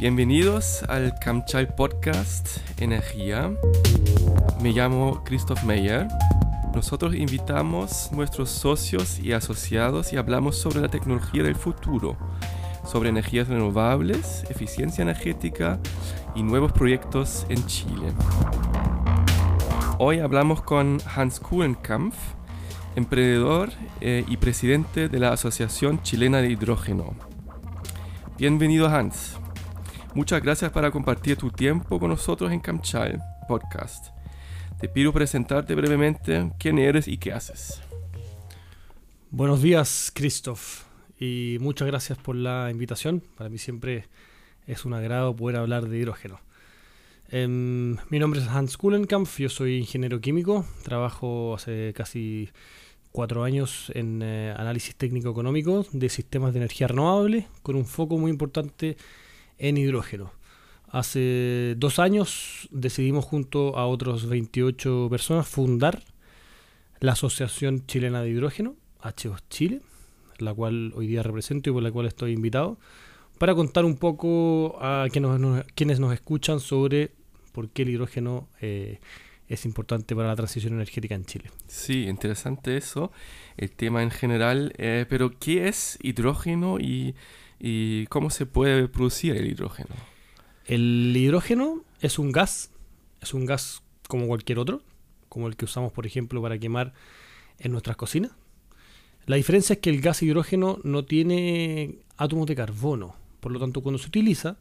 [0.00, 3.52] Bienvenidos al Camchal Podcast Energía.
[4.62, 6.06] Me llamo Christoph Meyer.
[6.72, 12.16] Nosotros invitamos nuestros socios y asociados y hablamos sobre la tecnología del futuro,
[12.86, 15.80] sobre energías renovables, eficiencia energética
[16.36, 18.12] y nuevos proyectos en Chile.
[19.98, 22.16] Hoy hablamos con Hans Kuhlenkampf,
[22.94, 23.70] emprendedor
[24.00, 27.16] eh, y presidente de la Asociación Chilena de Hidrógeno.
[28.36, 29.38] Bienvenido Hans.
[30.18, 34.08] Muchas gracias por compartir tu tiempo con nosotros en Camchal Podcast.
[34.80, 37.80] Te pido presentarte brevemente quién eres y qué haces.
[39.30, 40.82] Buenos días, Christoph,
[41.20, 43.22] y muchas gracias por la invitación.
[43.36, 44.08] Para mí siempre
[44.66, 46.40] es un agrado poder hablar de hidrógeno.
[47.28, 52.50] Em, mi nombre es Hans Kuhlenkampf, yo soy ingeniero químico, trabajo hace casi
[53.12, 58.32] cuatro años en eh, análisis técnico-económico de sistemas de energía renovable, con un foco muy
[58.32, 58.96] importante
[59.58, 60.32] en hidrógeno.
[60.90, 66.02] Hace dos años decidimos junto a otros 28 personas fundar
[67.00, 69.80] la Asociación Chilena de Hidrógeno, HOS Chile,
[70.38, 72.78] la cual hoy día represento y por la cual estoy invitado,
[73.38, 77.12] para contar un poco a quienes nos, escuchan sobre
[77.52, 78.98] por qué el hidrógeno eh,
[79.48, 81.50] es importante para la transición energética en Chile.
[81.66, 83.12] Sí, interesante eso,
[83.56, 87.14] el tema en general, eh, pero ¿qué es hidrógeno y,
[87.58, 89.94] y cómo se puede producir el hidrógeno?
[90.64, 92.70] El hidrógeno es un gas,
[93.20, 94.82] es un gas como cualquier otro,
[95.28, 96.92] como el que usamos, por ejemplo, para quemar
[97.58, 98.32] en nuestras cocinas.
[99.26, 103.82] La diferencia es que el gas hidrógeno no tiene átomos de carbono, por lo tanto,
[103.82, 104.58] cuando se utiliza,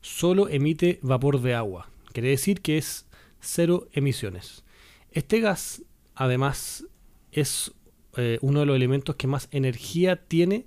[0.00, 1.90] solo emite vapor de agua.
[2.12, 3.06] Quiere decir que es
[3.40, 4.64] cero emisiones.
[5.12, 5.82] Este gas,
[6.14, 6.84] además,
[7.32, 7.72] es
[8.16, 10.66] eh, uno de los elementos que más energía tiene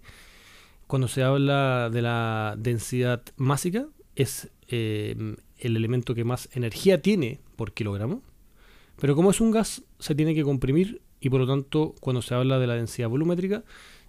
[0.94, 3.88] cuando se habla de la densidad másica.
[4.16, 5.16] Es eh,
[5.58, 8.22] el elemento que más energía tiene por kilogramo.
[9.02, 12.36] Pero como es un gas, se tiene que comprimir y por lo tanto, cuando se
[12.36, 13.64] habla de la densidad volumétrica,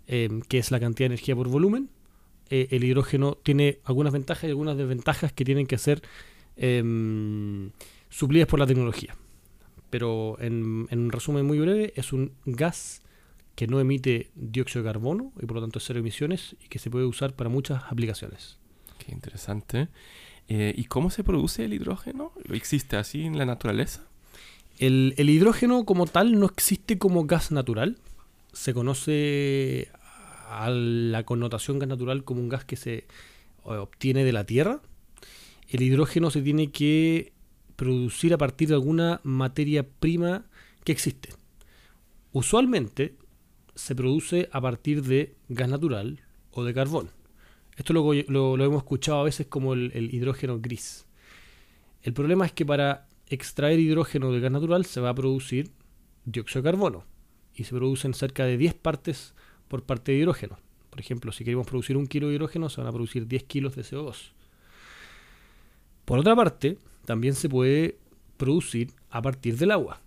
[0.09, 1.89] eh, que es la cantidad de energía por volumen,
[2.51, 6.03] eh, el hidrógeno tiene algunas ventajas y algunas desventajas que tienen que ser
[6.59, 7.71] em,
[8.11, 9.17] suplidas por la tecnología.
[9.89, 13.01] Pero en, en, un resumen muy breve, es un gas
[13.55, 16.79] que no emite dióxido de carbono y por lo tanto es cero emisiones y que
[16.79, 18.59] se puede usar para muchas aplicaciones.
[18.99, 19.89] Qué interesante.
[20.49, 22.33] Eh, ¿Y cómo se produce el hidrógeno?
[22.51, 24.03] ¿Existe así en la naturaleza?
[24.79, 27.99] El, hidrógeno como tal no existe como gas natural.
[28.53, 29.89] Se conoce
[30.49, 33.07] a la connotación gas natural como un gas que se
[33.63, 34.81] obtiene de la Tierra.
[35.69, 37.33] El hidrógeno se tiene que
[37.77, 40.45] producir a partir de alguna materia prima
[40.85, 41.31] que existe.
[42.33, 43.15] Usualmente
[43.75, 46.21] se produce a partir de gas natural
[46.53, 47.11] o de carbón.
[47.77, 51.07] Esto lo, hemos escuchado a veces como el, hidrógeno gris.
[52.03, 55.71] El problema es que para extraer hidrógeno del gas natural se va a producir
[56.25, 57.05] dióxido de carbono
[57.55, 59.35] y se producen cerca de 10 partes
[59.69, 60.59] por parte de hidrógeno.
[60.91, 63.75] Por ejemplo, si queremos producir un kilo de hidrógeno, se van a producir 10 kilos
[63.75, 64.33] de CO2.
[66.05, 67.99] Por otra parte, también se puede
[68.37, 70.01] producir a partir del agua.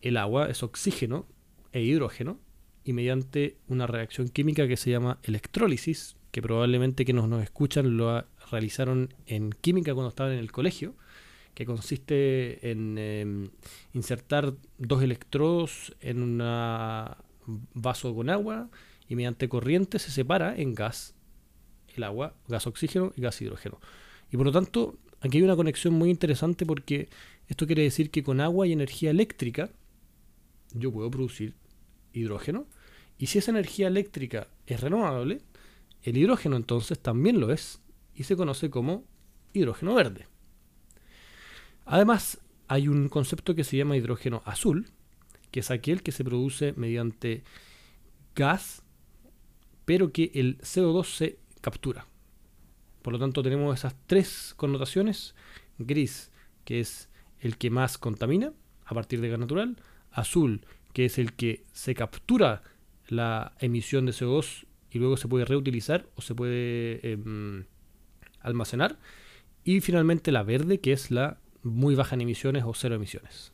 [0.00, 1.26] El agua es oxígeno
[1.72, 2.40] e hidrógeno
[2.88, 7.98] y mediante una reacción química que se llama electrólisis, que probablemente que nos, nos escuchan
[7.98, 10.94] lo realizaron en química cuando estaban en el colegio,
[11.52, 13.50] que consiste en em,
[13.92, 16.38] insertar dos electrodos en un
[17.74, 18.70] vaso con agua
[19.06, 21.14] y mediante corriente se separa en gas
[21.94, 23.80] el agua, gas oxígeno y gas hidrógeno.
[24.32, 27.10] Y por lo tanto, aquí hay una conexión muy interesante porque
[27.48, 29.68] esto quiere decir que con agua y energía eléctrica
[30.72, 31.54] yo puedo producir
[32.12, 32.66] hidrógeno.
[33.18, 35.42] Y si esa energía eléctrica es renovable,
[36.02, 37.80] el hidrógeno entonces también lo es
[38.14, 39.04] y se conoce como
[39.52, 40.26] hidrógeno verde.
[41.84, 44.90] Además, hay un concepto que se llama hidrógeno azul,
[45.50, 47.42] que es aquel que se produce mediante
[48.36, 48.82] gas,
[49.84, 52.06] pero que el CO2 se captura.
[53.02, 55.34] Por lo tanto, tenemos esas tres connotaciones.
[55.78, 56.30] Gris,
[56.64, 57.08] que es
[57.40, 58.52] el que más contamina
[58.84, 59.76] a partir de gas natural.
[60.10, 62.62] Azul, que es el que se captura
[63.08, 67.64] la emisión de CO2 y luego se puede reutilizar o se puede em,
[68.40, 68.98] almacenar.
[69.64, 73.52] Y finalmente la verde, que es la muy baja en emisiones o cero emisiones.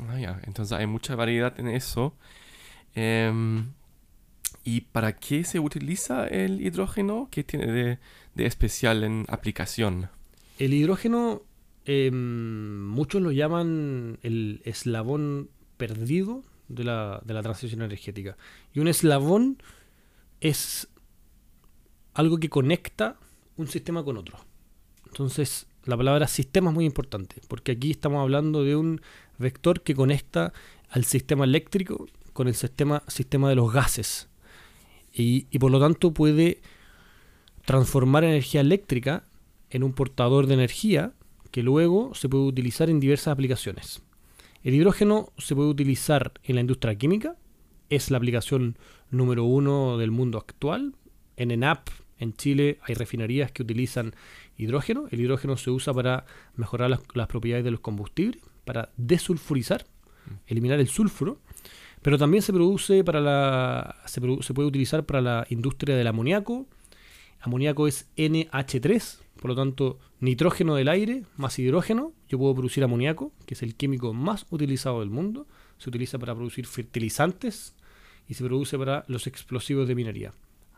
[0.00, 2.14] Ah, Entonces hay mucha variedad en eso.
[2.94, 3.72] Em,
[4.64, 7.28] ¿Y para qué se utiliza el hidrógeno?
[7.30, 7.98] ¿Qué tiene
[8.34, 10.08] de, especial en aplicación?
[10.58, 11.42] El hidrógeno,
[11.84, 18.36] em, muchos lo llaman el eslabón perdido de la, de la transición energética.
[18.72, 19.62] Y un eslabón
[20.40, 20.88] es
[22.14, 23.16] algo que conecta
[23.56, 24.38] un sistema con otro.
[25.06, 29.00] Entonces, la palabra sistema es muy importante, porque aquí estamos hablando de un
[29.38, 30.52] vector que conecta
[30.88, 34.28] al sistema eléctrico con el sistema, sistema de los gases.
[35.12, 36.60] Y, y por lo tanto puede
[37.64, 39.24] transformar energía eléctrica
[39.70, 41.12] en un portador de energía
[41.50, 44.02] que luego se puede utilizar en diversas aplicaciones.
[44.64, 47.36] El hidrógeno se puede utilizar en la industria química,
[47.90, 48.78] es la aplicación
[49.10, 50.94] número uno del mundo actual.
[51.36, 54.14] En ENAP, en Chile, hay refinerías que utilizan
[54.56, 55.04] hidrógeno.
[55.10, 56.24] El hidrógeno se usa para
[56.56, 59.84] mejorar las, propiedades de los combustibles, para desulfurizar,
[60.46, 61.40] eliminar el sulfuro.
[62.00, 63.96] Pero también se produce para la.
[64.06, 66.66] Se, se puede utilizar para la industria del amoníaco.
[67.40, 72.12] Amoníaco es NH3, por lo tanto, nitrógeno del aire más hidrógeno.
[72.34, 75.46] Yo puedo producir amoníaco, que es el químico más utilizado del mundo.
[75.78, 77.76] Se utiliza para producir fertilizantes
[78.26, 80.32] y se produce para los explosivos de minería.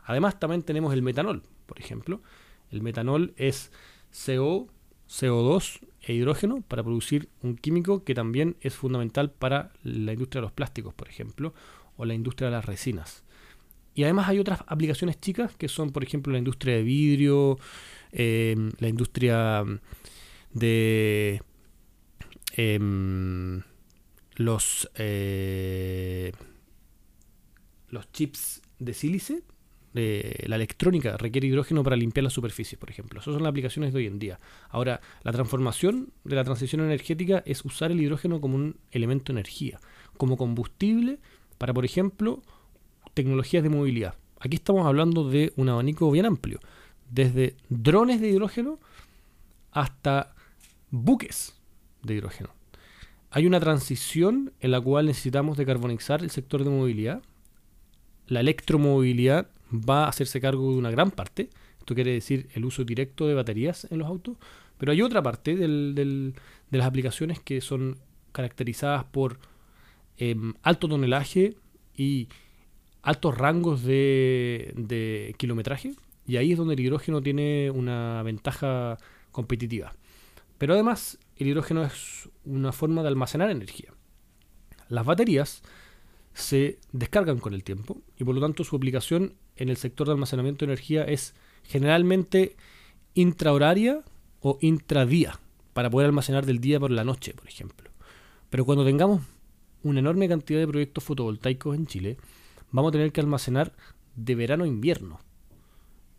[0.05, 2.21] Además, también tenemos el metanol, por ejemplo.
[2.69, 3.71] El metanol es
[4.11, 4.67] CO,
[5.09, 10.45] CO2 e hidrógeno para producir un químico que también es fundamental para la industria de
[10.45, 11.55] los plásticos, por ejemplo,
[11.95, 13.23] o la industria de las resinas.
[13.95, 17.57] Y además hay otras aplicaciones chicas que son, por ejemplo, la industria de vidrio,
[18.11, 19.65] em, la industria
[20.53, 21.41] de
[22.57, 23.61] em,
[24.35, 26.33] los, eh,
[27.89, 29.43] los chips de sílice,
[29.93, 33.19] la electrónica requiere hidrógeno para limpiar las superficies, por ejemplo.
[33.19, 34.39] Esas son las aplicaciones de hoy en día.
[34.69, 39.39] Ahora, la transformación de la transición energética es usar el hidrógeno como un elemento de
[39.39, 39.79] energía,
[40.17, 41.19] como combustible
[41.57, 42.43] para, por ejemplo,
[43.13, 44.15] tecnologías de movilidad.
[44.39, 46.59] Aquí estamos hablando de un abanico bien amplio,
[47.09, 48.79] desde drones de hidrógeno
[49.71, 50.35] hasta
[50.91, 51.56] buques
[52.07, 52.49] de hidrógeno.
[53.29, 57.21] Hay una transición en la cual necesitamos decarbonizar el sector de movilidad.
[58.27, 61.49] La electromovilidad va a hacerse cargo de una gran parte.
[61.79, 64.37] Esto quiere decir el uso directo de baterías en los autos.
[64.77, 66.33] Pero hay otra parte de
[66.71, 67.97] las aplicaciones que son
[68.31, 69.39] caracterizadas por
[70.17, 71.55] em, alto tonelaje
[71.95, 72.27] y
[73.01, 75.93] altos rangos de, kilometraje
[76.27, 78.97] y ahí es donde el hidrógeno tiene una ventaja
[79.31, 79.95] competitiva.
[80.57, 83.93] Pero además el hidrógeno es una forma de almacenar energía.
[84.89, 85.61] Las baterías
[86.33, 90.13] se descargan con el tiempo y por lo tanto su aplicación en el sector de
[90.13, 91.33] almacenamiento de energía es
[91.63, 92.55] generalmente
[93.13, 94.03] intrahoraria
[94.41, 95.39] o intradía
[95.73, 97.89] para poder almacenar del día por la noche, por ejemplo.
[98.49, 99.21] Pero cuando tengamos
[99.83, 102.17] una enorme cantidad de proyectos fotovoltaicos en Chile,
[102.71, 103.73] vamos a tener que almacenar
[104.15, 105.19] de verano a invierno.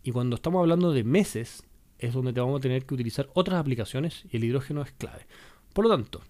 [0.02, 1.64] Y cuando estamos hablando de meses,
[1.98, 5.26] es donde vamos a tener que utilizar otras aplicaciones y el hidrógeno es clave.
[5.72, 6.22] Por lo tanto,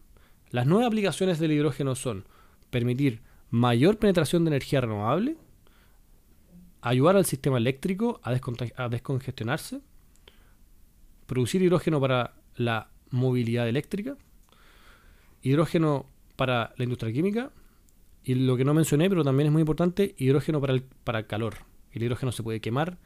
[0.50, 2.24] las nuevas aplicaciones del hidrógeno son
[2.70, 3.20] permitir
[3.50, 5.36] mayor penetración de energía renovable,
[6.80, 9.80] ayudar al sistema eléctrico a, a descongestionarse,
[11.26, 14.16] producir hidrógeno para la movilidad eléctrica,
[15.42, 16.06] hidrógeno
[16.36, 17.52] para la industria química
[18.24, 21.54] y lo que no mencioné, pero también es muy importante, hidrógeno para el, para calor.
[21.92, 22.98] El hidrógeno se puede quemar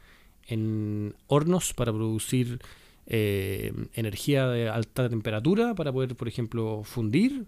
[0.47, 2.59] en hornos para producir
[3.05, 7.45] eh, energía de alta temperatura, para poder, por ejemplo, fundir.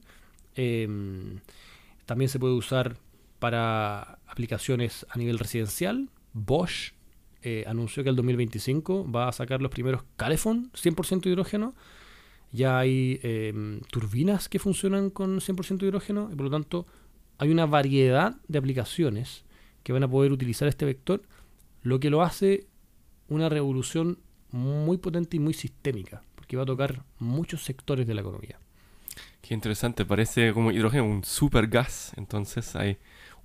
[0.56, 1.40] Em,
[2.06, 2.98] también se puede usar
[3.40, 6.10] para aplicaciones a nivel residencial.
[6.34, 6.94] Bosch
[7.42, 11.74] eh, anunció que el 2025 va a sacar los primeros Calefón 100% hidrógeno.
[12.52, 16.86] Ya hay em, turbinas que funcionan con 100% hidrógeno y por lo tanto
[17.38, 19.44] hay una variedad de aplicaciones
[19.84, 21.22] que van a poder utilizar este vector,
[21.84, 22.66] lo que lo hace
[23.30, 24.20] una revolución
[24.52, 28.60] muy potente y muy sistémica, porque va a tocar muchos sectores de la economía.
[29.42, 32.98] Qué interesante, parece como hidrógeno un super gas, entonces hay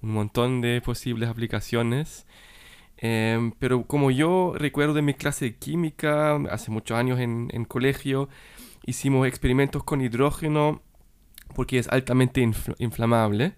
[0.03, 2.27] un montón de posibles aplicaciones.
[2.97, 7.65] Em, pero como yo recuerdo de mi clase de química, hace muchos años en, en
[7.65, 8.29] colegio,
[8.85, 10.83] hicimos experimentos con hidrógeno
[11.55, 12.41] porque es altamente
[12.79, 13.55] inflamable.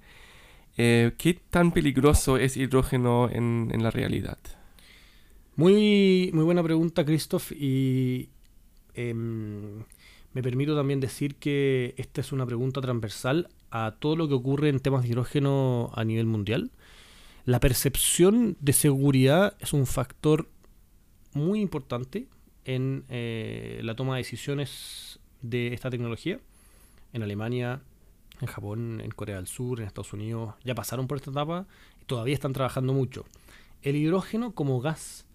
[0.77, 4.39] Eh, ¿Qué tan peligroso es hidrógeno en, la realidad?
[5.57, 7.53] Muy, muy buena pregunta, Christoph.
[7.53, 8.29] Y
[8.95, 9.85] em,
[10.33, 14.69] me permito también decir que esta es una pregunta transversal a todo lo que ocurre
[14.69, 16.71] en temas de hidrógeno a nivel mundial.
[17.45, 20.49] La percepción de seguridad es un factor
[21.35, 22.29] muy importante
[22.65, 26.39] en eh, la toma de decisiones de esta tecnología.
[27.13, 27.83] En Alemania
[28.41, 31.67] en Japón, en Corea del Sur, en Estados Unidos, ya pasaron por esta etapa
[32.01, 33.25] y todavía están trabajando mucho.
[33.83, 35.27] El hidrógeno como gas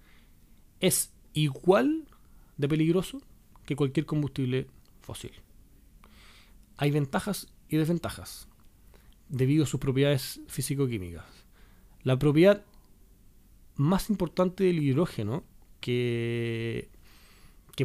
[0.79, 2.07] es igual
[2.57, 3.21] de peligroso
[3.65, 4.67] que cualquier combustible
[5.01, 5.31] fósil.
[6.77, 8.47] Hay ventajas y desventajas
[9.29, 11.25] debido a sus propiedades físico-químicas.
[12.03, 12.63] La propiedad
[13.75, 15.43] más importante del hidrógeno
[15.79, 16.89] que,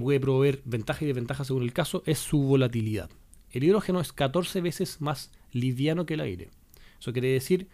[0.00, 3.10] puede proveer ventajas y desventajas según el caso, es su volatilidad.
[3.50, 6.50] El hidrógeno es 14 veces más liviano que el aire.
[6.98, 7.68] Eso quiere decir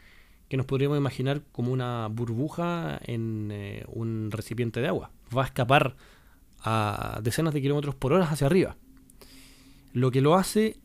[0.49, 5.11] que nos podríamos imaginar como una burbuja en eh, un recipiente de agua.
[5.37, 5.97] Va a escapar
[6.61, 8.77] a decenas de kilómetros por hora hacia arriba.
[9.93, 10.77] Lo que lo hace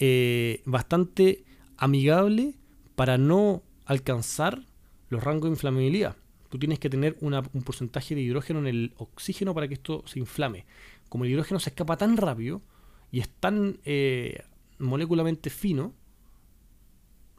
[0.00, 1.44] eh, bastante
[1.76, 2.54] amigable
[2.94, 4.62] para no alcanzar
[5.08, 6.16] los rangos de inflamabilidad.
[6.48, 10.18] Tú tienes que tener un porcentaje de hidrógeno en el oxígeno para que esto se
[10.18, 10.64] inflame.
[11.08, 12.62] Como el hidrógeno se escapa tan rápido
[13.10, 14.42] y es tan eh,
[14.78, 15.94] moléculamente fino,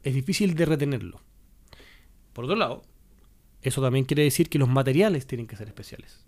[0.03, 1.21] es difícil de retenerlo.
[2.33, 2.83] Por otro lado,
[3.61, 6.25] eso también quiere decir que los materiales tienen que ser especiales.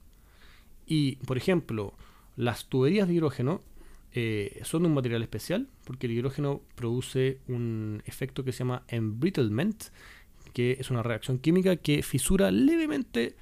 [0.86, 1.94] Y, por ejemplo,
[2.36, 3.62] las tuberías de hidrógeno
[4.14, 9.86] eh, son un material especial porque el hidrógeno produce un efecto que se llama embrittlement,
[10.54, 13.36] que es una reacción química que fisura levemente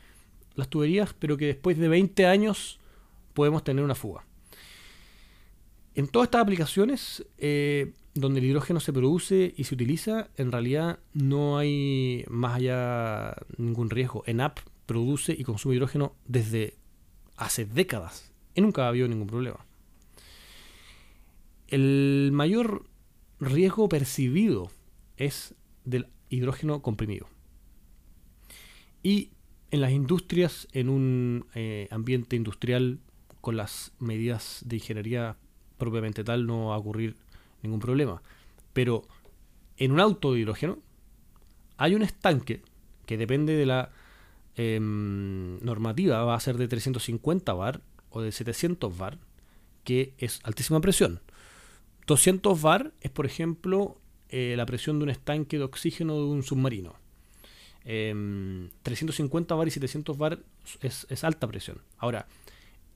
[0.56, 2.80] las tuberías, pero que después de 20 años
[3.34, 4.26] podemos tener una fuga.
[5.96, 11.00] En todas estas aplicaciones eh, donde el hidrógeno se produce y se utiliza, en realidad
[11.14, 14.24] no hay más allá ningún riesgo.
[14.26, 16.76] ENAP produce y consume hidrógeno desde
[17.38, 19.66] hace décadas y nunca ha habido ningún problema.
[21.68, 22.86] El mayor
[23.40, 24.72] riesgo percibido
[25.18, 25.54] es
[25.86, 27.28] del hidrógeno comprimido.
[29.04, 29.30] Y
[29.72, 33.00] en las industrias, en un eh, ambiente industrial
[33.42, 35.38] con las medidas de ingeniería
[35.78, 37.16] propiamente tal, no va a ocurrir
[37.62, 38.22] ningún problema.
[38.74, 39.04] Pero
[39.78, 40.80] en un auto de hidrógeno
[41.78, 42.62] hay un estanque
[43.06, 43.92] que depende de la
[44.56, 49.18] em, normativa, va a ser de 350 bar o de 700 bar,
[49.84, 51.22] que es altísima presión.
[52.06, 53.98] 200 bar es, por ejemplo,
[54.30, 56.96] eh, la presión de un estanque de oxígeno de un submarino.
[57.84, 60.40] 350 bar y 700 bar
[60.82, 61.82] es, es, alta presión.
[61.98, 62.28] Ahora,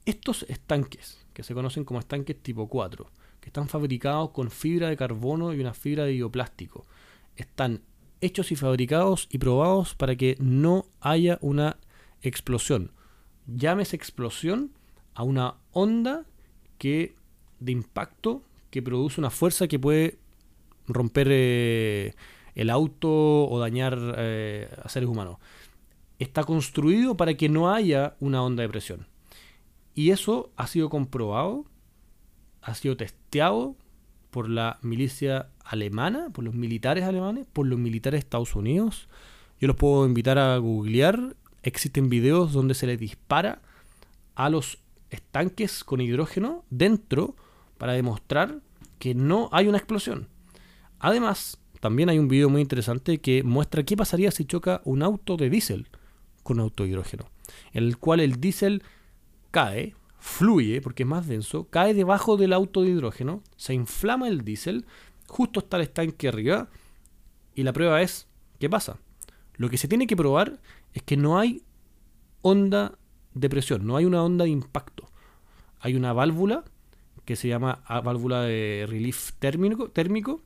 [0.06, 3.10] estos estanques, que se conocen como estanques tipo 4,
[3.44, 6.86] que están fabricados con fibra de carbono y una fibra de bioplástico,
[7.36, 7.82] están
[8.22, 11.76] hechos y fabricados y probados para que no haya una
[12.22, 12.92] explosión.
[13.46, 14.72] Llámese explosión
[15.14, 16.26] a una onda
[16.78, 17.16] que
[17.60, 20.20] de impacto que produce una fuerza que puede
[20.88, 22.16] romper eh,
[22.56, 23.10] el auto
[23.50, 25.36] o dañar eh, a seres humanos.
[26.18, 29.06] Está construido para que no haya una onda de presión.
[29.96, 31.66] Y eso ha sido comprobado,
[32.64, 33.76] ha sido testeado
[34.32, 39.08] por la milicia alemana, por los militares alemanes, por los militares de Estados Unidos.
[39.60, 41.36] Yo los puedo invitar a googlear.
[41.62, 43.62] Existen videos donde se les dispara
[44.36, 44.80] a los
[45.12, 47.36] estanques con hidrógeno dentro
[47.78, 48.60] para demostrar
[48.98, 50.28] que no hay una explosión.
[51.00, 55.38] Además, también hay un video muy interesante que muestra qué pasaría si choca un auto
[55.38, 55.90] de diésel
[56.42, 57.30] con un auto de hidrógeno,
[57.74, 58.84] en el cual el diésel
[59.52, 64.46] cae, fluye, porque es más denso, cae debajo del auto de hidrógeno, se inflama el
[64.46, 64.86] diésel,
[65.28, 66.70] justo está el estanque arriba,
[67.56, 69.00] y la prueba es, ¿qué pasa?
[69.58, 70.62] Lo que se tiene que probar
[70.94, 71.62] es que no hay
[72.42, 72.98] onda
[73.34, 75.10] de presión, no hay una onda de impacto.
[75.82, 76.64] Hay una válvula
[77.26, 80.42] que se llama válvula de relief térmico, térmico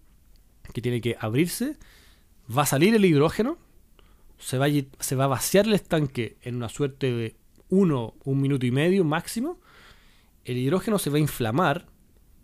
[0.74, 1.78] que tiene que abrirse,
[2.50, 3.60] va a salir el hidrógeno,
[4.40, 4.70] se va, a,
[5.00, 7.36] se va a vaciar el estanque en una suerte de
[7.70, 9.60] uno, un minuto y medio máximo,
[10.48, 11.88] el hidrógeno se va a inflamar,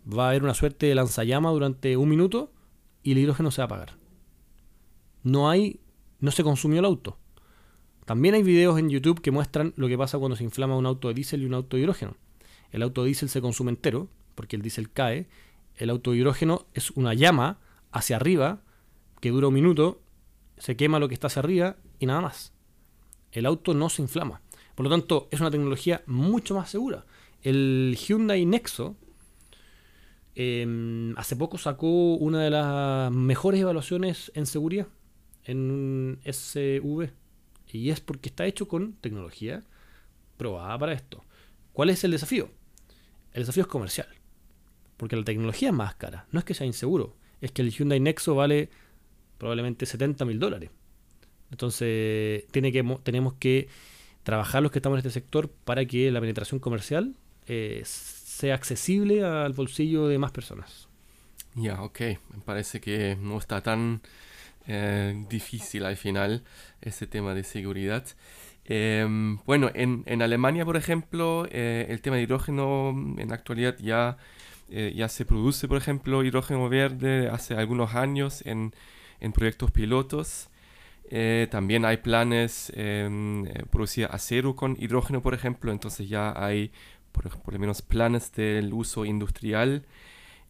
[0.06, 2.52] va a haber una suerte de lanzallama durante un minuto
[3.02, 3.96] y el hidrógeno se va a apagar.
[5.22, 5.80] No hay,
[6.20, 7.16] no se consumió el auto.
[8.04, 11.08] También hay videos en YouTube que muestran lo que pasa cuando se inflama un auto
[11.08, 12.18] de diésel y un auto de hidrógeno.
[12.72, 15.26] El auto de diésel se consume entero, porque el diésel cae.
[15.76, 17.58] El auto de hidrógeno es una llama
[17.90, 18.60] hacia arriba,
[19.22, 20.02] que dura un minuto,
[20.58, 22.52] se quema lo que está hacia arriba y nada más.
[23.32, 24.42] El auto no se inflama.
[24.74, 27.06] Por lo tanto, es una tecnología mucho más segura.
[27.44, 28.96] El Hyundai Nexo
[30.34, 34.88] em, hace poco sacó una de las mejores evaluaciones en seguridad
[35.44, 37.12] en un SV.
[37.68, 39.62] Y es porque está hecho con tecnología
[40.36, 41.24] probada para esto.
[41.72, 42.50] ¿Cuál es el desafío?
[43.32, 44.08] El desafío es comercial.
[44.96, 46.26] Porque la tecnología es más cara.
[46.32, 48.70] No es que sea inseguro es que el Hyundai Nexo vale
[49.36, 50.70] probablemente 70 mil dólares.
[51.50, 53.68] Entonces tiene que, tenemos que
[54.22, 59.24] trabajar los que estamos en este sector para que la penetración comercial eh, sea accesible
[59.24, 60.88] al bolsillo de más personas.
[61.54, 62.00] Ya, ok.
[62.00, 64.02] Me parece que no está tan
[64.66, 66.42] eh, difícil al final
[66.80, 68.04] ese tema de seguridad.
[68.64, 73.76] Em, bueno, en, en, Alemania, por ejemplo, eh, el tema de hidrógeno en la actualidad
[73.78, 74.16] ya
[74.66, 78.74] ya se produce, por ejemplo, hidrógeno verde hace algunos años en,
[79.20, 80.48] en proyectos pilotos.
[81.50, 86.72] También hay planes eh, producir acero con hidrógeno, por ejemplo, entonces ya hay
[87.14, 89.84] por, lo menos planes del uso industrial.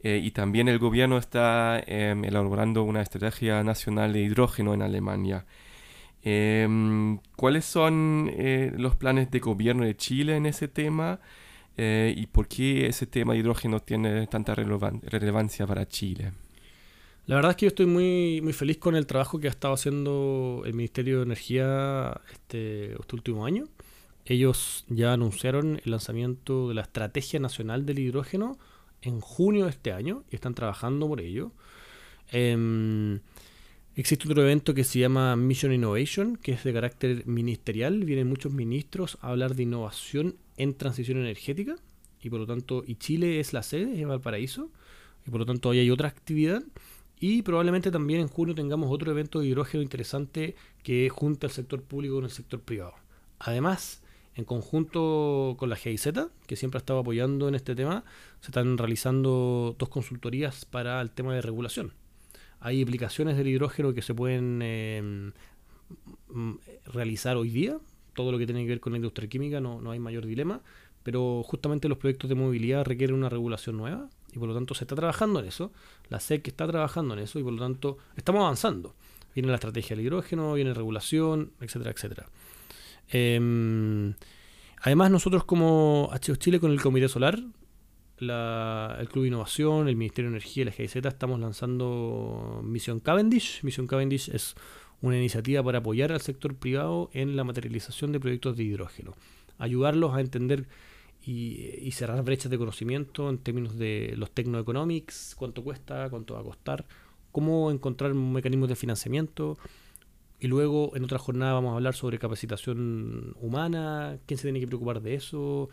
[0.03, 5.47] Eh, y también el gobierno está em, elaborando una estrategia nacional de hidrógeno en Alemania.
[6.23, 11.21] Em, ¿Cuáles son eh, los planes de gobierno de Chile en ese tema?
[11.77, 16.33] Eh, ¿Y por qué ese tema de hidrógeno tiene tanta relevancia para Chile?
[17.27, 19.75] La verdad es que yo estoy muy, muy feliz con el trabajo que ha estado
[19.75, 23.65] haciendo el Ministerio de Energía este, este último año.
[24.27, 28.59] Ellos ya anunciaron el lanzamiento de la Estrategia Nacional del Hidrógeno
[29.03, 31.53] en junio de este año y están trabajando por ello.
[32.31, 33.21] Em,
[33.97, 38.05] existe otro evento que se llama Mission Innovation, que es de carácter ministerial.
[38.05, 41.77] Vienen muchos ministros a hablar de innovación en transición energética
[42.25, 44.71] y por lo tanto, y Chile es la sede, es Valparaíso,
[45.27, 46.63] y por lo tanto ahí hay otra actividad.
[47.21, 51.83] Y probablemente también en junio tengamos otro evento de hidrógeno interesante que junte al sector
[51.83, 52.95] público con el sector privado.
[53.39, 54.03] Además,
[54.37, 56.09] en conjunto con la GIZ,
[56.47, 58.05] que siempre ha estado apoyando en este tema,
[58.41, 61.93] se están realizando dos consultorías para el tema de regulación.
[62.61, 65.33] Hay aplicaciones del hidrógeno que se pueden em,
[66.87, 67.79] realizar hoy día,
[68.15, 70.63] todo lo que tiene que ver con la industria química, no, no hay mayor dilema,
[71.03, 74.85] pero justamente los proyectos de movilidad requieren una regulación nueva y por lo tanto se
[74.85, 75.71] está trabajando en eso,
[76.09, 78.95] la SEC está trabajando en eso y por lo tanto estamos avanzando.
[79.35, 82.27] Viene la estrategia del hidrógeno, viene regulación, etcétera, etcétera.
[83.09, 84.15] Em,
[84.81, 87.43] además, nosotros como HO Chile con el Comité Solar,
[88.19, 93.63] el Club de Innovación, el Ministerio de Energía y la GIZ estamos lanzando Misión Cavendish.
[93.63, 94.55] Misión Cavendish es
[95.03, 99.15] una iniciativa para apoyar al sector privado en la materialización de proyectos de hidrógeno.
[99.59, 100.67] Ayudarlos a entender
[101.27, 106.45] y, cerrar brechas de conocimiento en términos de los technoeconomics, cuánto cuesta, cuánto va a
[106.45, 106.87] costar,
[107.33, 109.59] cómo encontrar mecanismos de financiamiento,
[110.41, 114.67] y luego en otra jornada vamos a hablar sobre capacitación humana, quién se tiene que
[114.67, 115.69] preocupar de eso,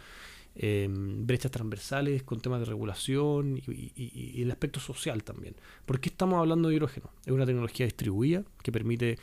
[0.56, 5.56] em, brechas transversales con temas de regulación y, el aspecto social también.
[5.86, 7.10] ¿Por qué estamos hablando de hidrógeno?
[7.26, 9.18] Es una tecnología distribuida que permite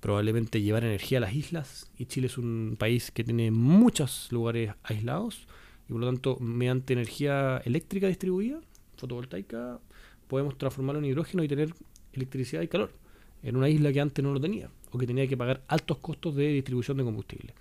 [0.00, 4.72] probablemente llevar energía a las islas y Chile es un país que tiene muchos lugares
[4.82, 5.46] aislados
[5.88, 8.60] y por lo tanto mediante energía eléctrica distribuida,
[8.96, 9.80] fotovoltaica,
[10.28, 11.74] podemos transformarlo en hidrógeno y tener
[12.12, 13.03] electricidad y calor
[13.44, 16.34] en una isla que antes no lo tenía o que tenía que pagar altos costos
[16.34, 17.54] de distribución de combustible.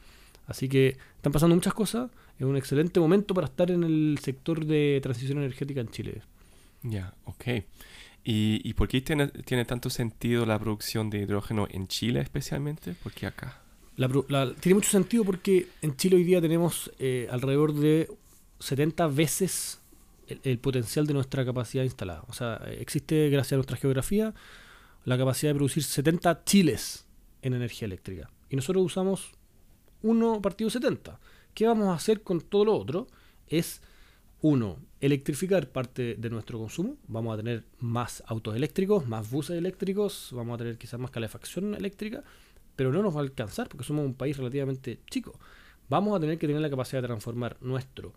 [0.47, 2.09] Así que están pasando muchas cosas.
[2.39, 6.21] Es un excelente momento para estar en el sector de transición energética en Chile.
[6.83, 7.45] Ya, ok.
[8.25, 12.93] ¿Y, por qué tiene, tiene, tanto sentido la producción de hidrógeno en Chile especialmente?
[12.93, 13.59] ¿Por qué acá?
[14.59, 18.09] tiene mucho sentido porque en Chile hoy día tenemos eh, alrededor de
[18.59, 19.81] 70 veces
[20.27, 22.23] el, el, potencial de nuestra capacidad instalada.
[22.27, 24.33] O sea, existe, gracias a nuestra geografía,
[25.05, 27.05] la capacidad de producir 70 chiles
[27.41, 28.29] en energía eléctrica.
[28.49, 29.31] Y nosotros usamos
[30.01, 31.19] uno partido 70.
[31.53, 33.07] ¿Qué vamos a hacer con todo lo otro?
[33.47, 33.81] Es,
[34.41, 36.97] uno, electrificar parte de nuestro consumo.
[37.07, 41.75] Vamos a tener más autos eléctricos, más buses eléctricos, vamos a tener quizás más calefacción
[41.75, 42.23] eléctrica,
[42.75, 45.39] pero no nos va a alcanzar porque somos un país relativamente chico.
[45.89, 48.13] Vamos a tener que tener la capacidad de transformar nuestro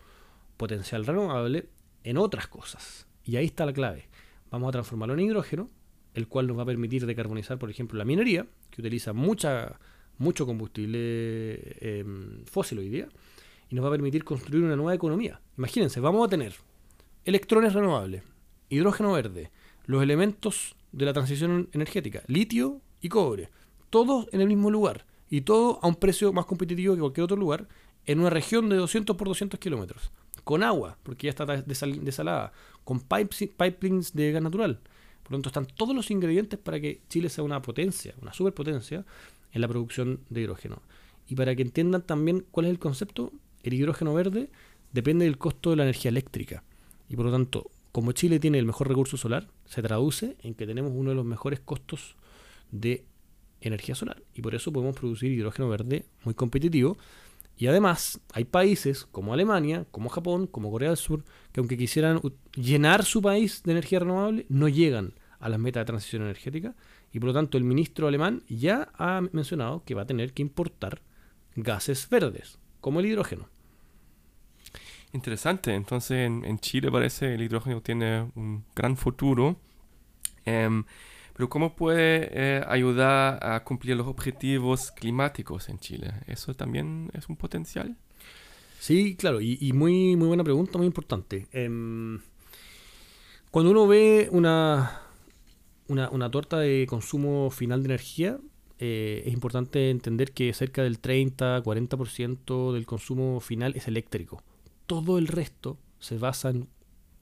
[0.56, 1.68] potencial renovable
[2.04, 3.06] en otras cosas.
[3.24, 4.08] Y ahí está la clave.
[4.50, 5.68] Vamos a transformarlo en hidrógeno,
[6.16, 9.78] el cual nos va a permitir decarbonizar, por ejemplo, la minería, que utiliza mucha,
[10.16, 13.08] mucho combustible em, fósil hoy día,
[13.68, 15.42] y nos va a permitir construir una nueva economía.
[15.58, 16.54] Imagínense, vamos a tener
[17.26, 18.22] electrones renovables,
[18.70, 19.50] hidrógeno verde,
[19.84, 23.50] los elementos de la transición energética, litio y cobre,
[23.90, 27.36] todos en el mismo lugar, y todo a un precio más competitivo que cualquier otro
[27.36, 27.68] lugar,
[28.06, 30.10] en una región de 200 por 200 kilómetros,
[30.44, 32.52] con agua, porque ya está desalada,
[32.84, 34.80] con pipelines de gas natural,
[35.26, 39.04] por lo tanto, están todos los ingredientes para que Chile sea una potencia, una superpotencia
[39.50, 40.82] en la producción de hidrógeno.
[41.26, 43.32] Y para que entiendan también cuál es el concepto,
[43.64, 44.50] el hidrógeno verde
[44.92, 46.62] depende del costo de la energía eléctrica.
[47.08, 50.64] Y por lo tanto, como Chile tiene el mejor recurso solar, se traduce en que
[50.64, 52.14] tenemos uno de los mejores costos
[52.70, 53.04] de
[53.60, 54.22] energía solar.
[54.32, 56.98] Y por eso podemos producir hidrógeno verde muy competitivo.
[57.56, 62.20] Y además hay países como Alemania, como Japón, como Corea del Sur, que aunque quisieran
[62.54, 66.74] llenar su país de energía renovable, no llegan a las metas de transición energética.
[67.12, 70.42] Y por lo tanto el ministro alemán ya ha mencionado que va a tener que
[70.42, 71.00] importar
[71.54, 73.48] gases verdes, como el hidrógeno.
[75.12, 79.56] Interesante, entonces en, Chile parece el hidrógeno tiene un gran futuro.
[80.44, 80.84] Em,
[81.36, 86.14] pero ¿cómo puede eh, ayudar a cumplir los objetivos climáticos en Chile?
[86.26, 87.94] ¿Eso también es un potencial?
[88.80, 91.46] Sí, claro, y, muy, muy buena pregunta, muy importante.
[91.52, 92.20] Em,
[93.50, 95.02] cuando uno ve una,
[95.88, 98.38] una, torta de consumo final de energía,
[98.78, 104.42] eh, es importante entender que cerca del 30-40% del consumo final es eléctrico.
[104.86, 106.68] todo el resto se basa en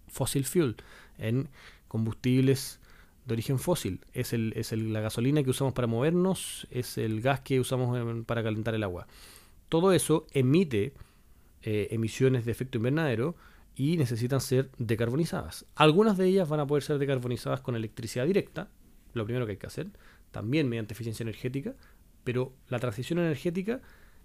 [0.07, 0.77] fossil fuel,
[1.19, 1.49] en
[1.89, 2.79] combustibles
[3.25, 4.01] de origen fósil.
[4.13, 8.43] Es, el, es la gasolina que usamos para movernos, es el gas que usamos para
[8.43, 9.07] calentar el agua.
[9.69, 10.93] Todo eso emite
[11.63, 13.37] eh, emisiones de efecto invernadero
[13.75, 15.67] y necesitan ser decarbonizadas.
[15.75, 18.69] Algunas de ellas van a poder ser decarbonizadas con electricidad directa,
[19.15, 19.89] lo primero que hay que hacer,
[20.31, 21.75] también mediante eficiencia energética,
[22.23, 23.81] pero la transición energética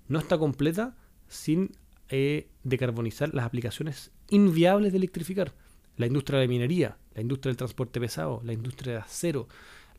[0.08, 1.72] no está completa sin
[2.10, 5.54] eh, decarbonizar las aplicaciones inviables de electrificar.
[5.96, 9.50] La industria de minería, la industria del transporte pesado, la industria de acero,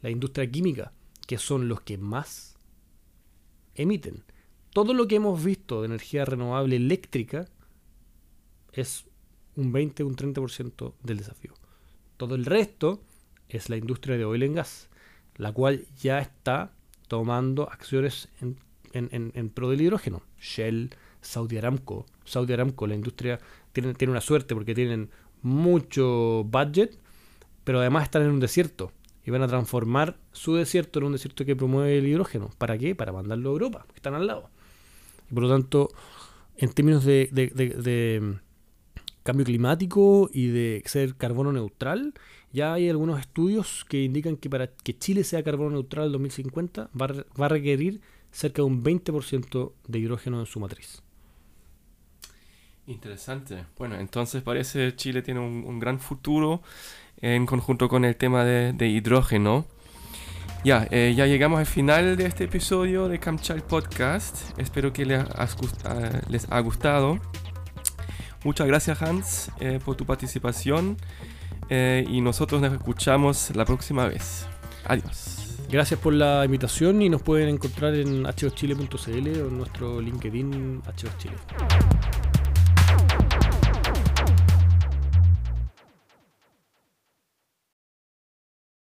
[0.01, 0.91] la industria química,
[1.27, 2.57] que son los que más
[3.75, 4.25] emiten.
[4.73, 7.47] Todo lo que hemos visto de energía renovable eléctrica
[8.73, 9.05] es
[9.55, 11.53] un 20 o un 30% del desafío.
[12.17, 13.03] Todo el resto
[13.51, 14.89] es la industria de oil and gas,
[15.37, 16.73] la cual ya está
[17.07, 20.23] tomando acciones en, pro del hidrógeno.
[20.41, 22.07] Shell, Saudi Aramco.
[22.25, 23.41] Saudi Aramco, la industria,
[23.73, 25.11] tiene, tiene una suerte porque tienen
[25.43, 26.99] mucho budget,
[27.71, 28.91] pero además están en un desierto
[29.25, 32.51] y van a transformar su desierto en un desierto que promueve el hidrógeno.
[32.59, 32.97] ¿Para qué?
[32.97, 34.51] Para mandarlo a Europa, que están al lado.
[35.31, 35.89] Y por lo tanto,
[36.57, 38.41] en términos de
[39.23, 42.13] cambio climático y de ser carbono neutral,
[42.53, 46.91] ya hay algunos estudios que indican que para que Chile sea carbono neutral en 2050
[47.01, 48.01] va, a requerir
[48.33, 51.05] cerca de un 20% de hidrógeno en su matriz.
[52.89, 53.67] Interesante.
[53.79, 56.63] Bueno, entonces parece que Chile tiene un, gran futuro
[57.23, 59.67] en conjunto con el tema de, hidrógeno.
[60.65, 64.59] Ya, eh, ya llegamos al final de este episodio de Camchal Podcast.
[64.59, 65.25] Espero que les,
[66.29, 67.19] les haya gustado.
[68.45, 70.97] Muchas gracias Hans eh, por tu participación
[71.69, 74.47] eh, y nosotros nos escuchamos la próxima vez.
[74.87, 75.59] Adiós.
[75.71, 82.30] Gracias por la invitación y nos pueden encontrar en hochile.cl o en nuestro LinkedIn HOchile.